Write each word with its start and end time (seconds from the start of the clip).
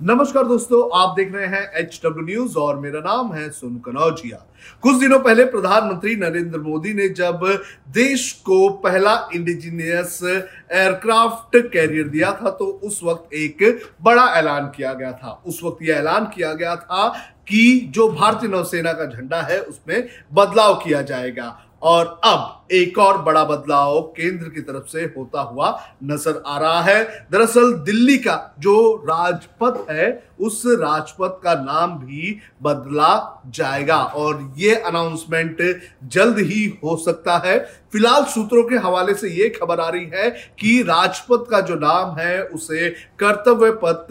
नमस्कार 0.00 0.44
दोस्तों, 0.44 0.88
आप 0.94 1.14
देख 1.16 1.32
रहे 1.34 1.46
हैं 1.46 1.70
एच 1.74 2.00
डब्ल्यू 2.04 2.24
न्यूज़ 2.24 2.56
और 2.58 2.78
मेरा 2.78 3.00
नाम 3.00 3.32
है 3.32 3.48
सुन 3.50 3.76
कनौजिया। 3.84 4.36
कुछ 4.82 4.96
दिनों 4.96 5.18
पहले 5.18 5.44
प्रधानमंत्री 5.44 6.16
नरेंद्र 6.16 6.58
मोदी 6.60 6.92
ने 6.94 7.08
जब 7.10 7.46
देश 7.94 8.30
को 8.46 8.68
पहला 8.84 9.14
इंडिजीनियस 9.34 10.20
एयरक्राफ्ट 10.24 11.56
कैरियर 11.72 12.08
दिया 12.08 12.32
था 12.32 12.50
तो 12.50 12.66
उस 12.84 13.00
वक्त 13.04 13.34
एक 13.34 13.88
बड़ा 14.02 14.26
ऐलान 14.34 14.70
किया 14.76 14.92
गया 14.92 15.12
था। 15.12 15.42
उस 15.46 15.60
वक्त 15.64 15.82
यह 15.82 15.96
ऐलान 15.96 16.24
किया 16.26 16.52
गया 16.52 16.76
था 16.76 17.08
कि 17.48 17.90
जो 17.94 18.08
भारतीय 18.10 18.50
नौसेना 18.50 18.92
का 18.92 19.06
झंडा 19.06 19.40
है, 19.42 19.60
उसमें 19.60 20.08
बदलाव 20.34 20.74
किया 20.84 21.02
जाएगा। 21.02 21.56
और 21.82 22.06
अब 22.24 22.65
एक 22.70 22.98
और 22.98 23.18
बड़ा 23.22 23.44
बदलाव 23.44 24.00
केंद्र 24.16 24.48
की 24.48 24.60
तरफ़ 24.62 24.86
से 24.88 25.02
होता 25.16 25.40
हुआ 25.42 25.70
नज़र 26.04 26.42
आ 26.46 26.58
रहा 26.58 26.80
है। 26.82 27.04
दरअसल 27.32 27.72
दिल्ली 27.86 28.16
का 28.18 28.54
जो 28.60 28.94
राजपथ 29.04 29.90
है, 29.90 30.26
उस 30.40 30.62
राजपथ 30.66 31.40
का 31.42 31.54
नाम 31.54 31.98
भी 31.98 32.38
बदला 32.62 33.42
जाएगा 33.48 33.96
और 33.96 34.52
ये 34.56 34.74
अनाउंसमेंट 34.76 35.62
जल्द 36.04 36.38
ही 36.38 36.64
हो 36.84 36.96
सकता 36.96 37.36
है। 37.46 37.58
फ़िलहाल 37.92 38.24
सूत्रों 38.24 38.62
के 38.62 38.76
हवाले 38.76 39.14
से 39.14 39.28
ये 39.30 39.48
खबर 39.50 39.80
आ 39.80 39.88
रही 39.88 40.06
है 40.14 40.30
कि 40.60 40.82
राजपथ 40.82 41.50
का 41.50 41.60
जो 41.60 41.74
नाम 41.74 42.18
है, 42.18 42.42
उसे 42.42 42.88
कर्तव्य 43.18 43.70
पथ 43.84 44.06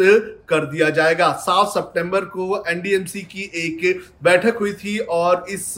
कर 0.50 0.66
दिया 0.66 0.90
जाएगा। 0.90 1.32
सात 1.42 1.68
सितंबर 1.68 2.26
को 2.26 2.64
एनडीएमसी 2.68 3.22
की 3.24 3.52
एक 3.56 4.02
बैठक 4.24 4.58
हुई 4.60 4.74
थी 4.74 4.98
और 4.98 5.46
इस 5.50 5.74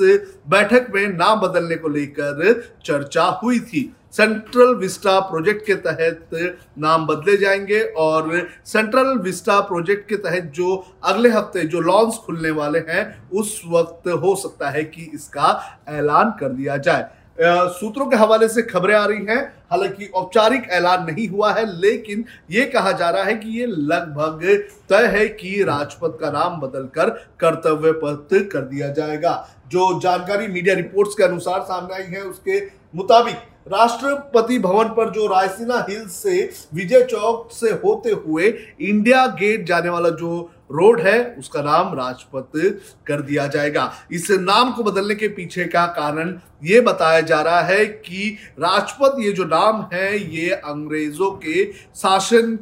बैठक 0.49 0.87
में 0.95 1.07
नाम 1.09 1.39
बदलने 1.39 1.75
को 1.75 1.87
लेकर 1.89 2.66
चर्चा 2.85 3.23
हुई 3.43 3.59
थी। 3.59 3.93
सेंट्रल 4.11 4.73
विस्टा 4.75 5.19
प्रोजेक्ट 5.19 5.65
के 5.65 5.75
तहत 5.77 6.29
नाम 6.79 7.05
बदले 7.07 7.35
जाएँगे 7.37 7.81
और 7.97 8.47
सेंट्रल 8.65 9.17
विस्टा 9.17 9.59
प्रोजेक्ट 9.61 10.07
के 10.09 10.15
तहत 10.17 10.51
जो 10.55 10.75
अगले 11.03 11.29
हफ़्ते 11.29 11.63
जो 11.63 11.81
लॉन्च 11.81 12.15
खुलने 12.25 12.51
वाले 12.51 12.79
हैं, 12.79 13.29
उस 13.29 13.61
वक्त 13.67 14.07
हो 14.13 14.35
सकता 14.35 14.69
है 14.69 14.83
कि 14.83 15.11
इसका 15.13 15.61
ऐलान 15.89 16.33
कर 16.39 16.49
दिया 16.49 16.77
जाए। 16.77 17.09
सूत्रों 17.39 18.05
के 18.05 18.15
हवाले 18.15 18.47
से 18.47 18.61
खबरें 18.61 18.93
आ 18.95 19.05
रही 19.05 19.25
हैं। 19.25 19.41
हालाँकि 19.71 20.05
औपचारिक 20.07 20.69
ऐलान 20.69 21.03
नहीं 21.05 21.27
हुआ 21.27 21.51
है, 21.53 21.65
लेकिन 21.81 22.23
यह 22.51 22.69
कहा 22.73 22.91
जा 22.91 23.09
रहा 23.09 23.23
है 23.23 23.33
कि 23.33 23.49
ये 23.59 23.65
लगभग 23.65 24.45
तय 24.89 25.05
है 25.07 25.27
कि 25.29 25.63
राजपथ 25.63 26.17
का 26.19 26.31
नाम 26.31 26.59
बदलकर 26.61 27.09
कर्तव्य 27.39 27.91
पथ 28.03 28.33
कर 28.51 28.61
दिया 28.61 28.89
जाएगा। 28.89 29.33
जो 29.71 29.99
जानकारी 29.99 30.47
मीडिया 30.47 30.75
रिपोर्ट्स 30.75 31.15
के 31.15 31.23
अनुसार 31.23 31.61
सामने 31.61 31.95
आई 31.95 32.03
है, 32.05 32.21
उसके 32.23 32.59
मुताबिक 32.95 33.35
राष्ट्रपति 33.67 34.57
भवन 34.59 34.89
पर 34.89 35.09
जो 35.11 35.25
रायसीना 35.27 35.85
हिल्स 35.89 36.11
से, 36.13 36.49
विजय 36.73 37.03
चौक 37.03 37.49
से 37.51 37.71
होते 37.73 38.11
हुए 38.11 38.47
इंडिया 38.81 39.25
गेट 39.39 39.65
जाने 39.65 39.89
वाला 39.89 40.09
जो 40.11 40.37
रोड 40.71 41.01
है, 41.01 41.19
उसका 41.39 41.61
नाम 41.61 41.93
राजपथ 41.95 42.57
कर 43.07 43.21
दिया 43.21 43.47
जाएगा। 43.47 43.91
इस 44.11 44.29
नाम 44.31 44.71
को 44.71 44.83
बदलने 44.83 45.15
के 45.15 45.27
पीछे 45.29 45.65
का 45.65 45.85
कारण 45.93 46.33
ये 46.63 46.81
बताया 46.81 47.21
जा 47.21 47.41
रहा 47.41 47.61
है 47.61 47.85
कि 47.85 48.37
राजपथ, 48.59 49.19
ये 49.19 49.31
जो 49.31 49.45
नाम 49.45 49.85
है, 49.93 50.35
ये 50.35 50.49
अंग्रेज़ों 50.49 51.31
के 51.37 51.71
शासन 51.71 52.57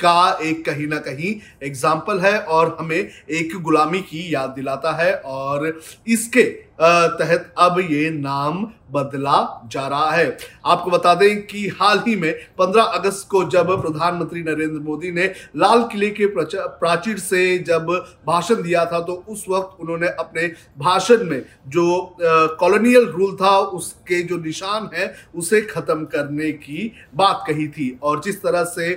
का 0.00 0.38
एक 0.42 0.64
कहीं 0.66 0.86
ना 0.86 0.98
कहीं 1.00 1.34
एग्ज़ाम्पल 1.62 2.20
है 2.20 2.38
और 2.38 2.76
हमें 2.80 2.96
एक 2.96 3.56
गुलामी 3.62 4.00
की 4.02 4.32
याद 4.34 4.50
दिलाता 4.50 4.92
है 4.96 5.14
और 5.16 5.80
इसके 6.08 6.42
तहत 6.74 7.52
अब 7.58 7.78
ये 7.80 8.08
नाम 8.10 8.64
बदला 8.92 9.68
जा 9.72 9.86
रहा 9.88 10.10
है। 10.10 10.36
आपको 10.66 10.90
बता 10.90 11.14
दें 11.14 11.46
कि 11.46 11.66
हाल 11.80 11.98
ही 12.06 12.14
में 12.16 12.32
15 12.58 12.94
अगस्त 12.94 13.26
को 13.30 13.42
जब 13.50 13.70
प्रधानमंत्री 13.82 14.42
नरेंद्र 14.42 14.80
मोदी 14.80 15.10
ने 15.10 15.26
लाल 15.56 15.82
किले 15.92 16.08
के 16.10 16.26
प्राचीर 16.36 17.18
से 17.18 17.58
जब 17.60 17.86
भाषण 18.26 18.62
दिया 18.62 18.84
था 18.84 19.00
तो 19.00 19.12
उस 19.28 19.44
वक्त 19.48 19.80
उन्होंने 19.80 20.08
अपने 20.08 20.46
भाषण 20.78 21.24
में 21.24 21.42
जो 21.68 22.16
कॉलोनियल 22.60 23.06
रूल 23.06 23.36
था, 23.36 23.56
उसके 23.58 24.22
जो 24.22 24.38
निशान 24.38 24.90
है, 24.94 25.14
उसे 25.34 25.60
खत्म 25.62 26.04
करने 26.06 26.50
की 26.52 26.92
बात 27.14 27.44
कही 27.46 27.68
थी। 27.68 27.98
और 28.02 28.20
जिस 28.24 28.42
तरह 28.42 28.64
से 28.66 28.94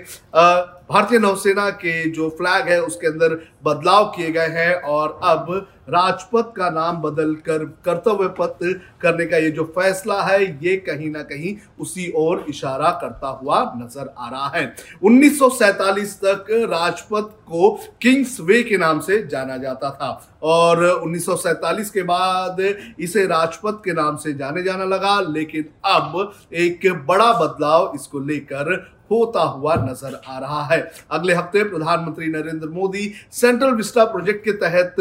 भारतीय 0.90 1.20
नौसेना 1.20 1.70
के 1.72 2.10
जो 2.12 2.30
फ्लैग 2.38 2.68
है, 2.70 2.82
उसके 2.82 3.08
अंदर 3.08 3.34
बदलाव 3.66 4.06
किए 4.16 4.32
गए 4.32 4.48
हैं 4.50 4.74
और 4.84 5.20
अब 5.24 5.68
राजपथ 5.90 6.52
का 6.56 6.70
नाम 6.70 6.98
बदल 7.02 7.34
कर 7.46 7.64
कर्तव्य 7.86 8.28
पथ 8.40 8.58
करने 9.02 9.26
का 9.26 9.38
ये 9.38 9.50
जो 9.52 9.64
फैसला 9.76 10.22
है, 10.22 10.44
ये 10.64 10.76
कहीं 10.78 11.10
ना 11.12 11.22
कहीं 11.24 11.56
उसी 11.80 12.12
ओर 12.18 12.46
इशारा 12.50 12.90
करता 13.02 13.28
हुआ 13.42 13.62
नज़र 13.78 14.14
आ 14.18 14.30
रहा 14.30 14.48
है। 14.56 14.76
1947 15.04 16.16
तक 16.24 16.46
राजपथ 16.72 17.30
को 17.48 17.70
किंग्स 18.02 18.40
वे 18.42 18.62
के 18.64 18.78
नाम 18.78 19.00
से 19.00 19.22
जाना 19.28 19.58
जाता 19.58 19.90
था 19.92 20.10
और 20.46 20.86
1947 20.86 21.90
के 21.90 22.04
बाद 22.04 22.62
इसे 23.00 23.26
राजपथ 23.28 23.82
के 23.86 23.94
नाम 23.94 24.16
से 24.18 24.34
जाने 24.34 24.64
जाना 24.64 24.84
लगा, 24.86 25.20
लेकिन 25.22 25.66
अब 25.86 26.34
एक 26.56 26.92
बड़ा 27.08 27.32
बदलाव 27.36 27.92
इसको 27.96 28.20
लेकर 28.20 28.76
होता 29.12 29.42
हुआ 29.42 29.76
नज़र 29.82 30.20
आ 30.28 30.38
रहा 30.40 30.64
है। 30.66 30.80
अगले 31.12 31.34
हफ़्ते 31.34 31.64
प्रधानमंत्री 31.64 32.28
Narendra 32.28 32.70
Modi 32.70 33.12
Central 33.32 33.72
Vista 33.74 34.06
project 34.06 34.44
के 34.46 34.52
तहत 34.60 34.96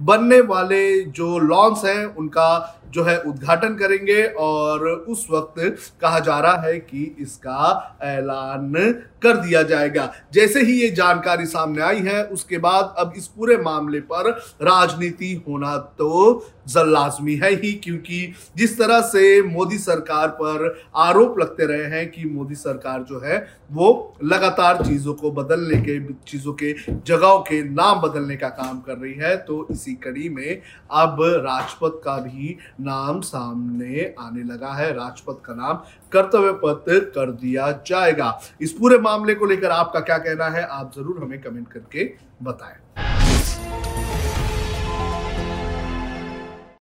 बनने 0.00 0.40
वाले 0.42 1.00
जो 1.02 1.38
लॉन्स 1.38 1.84
हैं, 1.84 2.04
उनका 2.06 2.82
जो 2.96 3.04
है 3.04 3.18
उद्घाटन 3.22 3.74
करेंगे 3.76 4.22
और 4.40 4.88
उस 4.88 5.26
वक्त 5.30 5.60
कहा 6.00 6.18
जा 6.20 6.38
रहा 6.40 6.60
है 6.62 6.78
कि 6.80 7.04
इसका 7.20 7.98
ऐलान 8.04 8.72
कर 9.22 9.36
दिया 9.36 9.62
जाएगा। 9.64 10.12
जैसे 10.34 10.62
ही 10.62 10.72
ये 10.72 10.90
जानकारी 10.92 11.46
सामने 11.46 11.82
आई 11.82 12.00
है, 12.00 12.22
उसके 12.26 12.58
बाद 12.58 12.94
अब 12.98 13.12
इस 13.16 13.26
पूरे 13.28 13.56
मामले 13.58 14.00
पर 14.02 14.30
राजनीति 14.62 15.32
होना 15.48 15.76
तो 15.98 16.52
लाजमी 16.78 17.34
है 17.36 17.50
ही, 17.52 17.72
क्योंकि 17.74 18.32
जिस 18.56 18.76
तरह 18.78 19.00
से 19.02 19.42
मोदी 19.44 19.78
सरकार 19.78 20.28
पर 20.30 20.64
आरोप 20.98 21.38
लगते 21.38 21.66
रहे 21.66 21.84
हैं 21.88 22.10
कि 22.10 22.24
मोदी 22.26 22.54
सरकार 22.54 23.02
जो 23.02 23.20
है, 23.20 23.38
वो 23.70 24.16
लगातार 24.24 24.82
चीज़ों 24.84 25.14
को 25.14 25.30
बदलने 25.32 25.80
के, 25.80 25.98
चीज़ों 26.24 26.52
के, 26.52 26.72
जगहों 27.06 27.38
के 27.40 27.62
नाम 27.64 28.00
बदलने 28.00 28.36
का 28.36 28.48
काम 28.50 28.80
कर 28.80 28.96
रही 28.96 29.14
है 29.14 29.36
तो 29.38 29.66
इसी 29.70 29.94
कड़ी 29.96 30.28
में 30.28 30.60
अब 30.94 31.16
राजपथ 31.20 32.00
का 32.04 32.16
भी 32.18 32.56
नाम 32.86 33.20
सामने 33.22 34.14
आने 34.20 34.42
लगा 34.44 34.72
है। 34.74 34.92
राजपथ 34.94 35.40
का 35.44 35.54
नाम 35.54 35.80
कर्तव्य 36.12 36.52
पथ 36.64 36.84
कर 37.14 37.30
दिया 37.34 37.70
जाएगा। 37.86 38.38
इस 38.60 38.72
पूरे 38.72 38.98
मामले 39.00 39.34
को 39.34 39.46
लेकर 39.46 39.70
आपका 39.72 40.00
क्या 40.02 40.18
कहना 40.18 40.48
है, 40.48 40.62
आप 40.62 40.92
ज़रूर 40.96 41.22
हमें 41.22 41.40
कमेंट 41.42 41.68
करके 41.68 42.10
बताएँ। 42.42 43.95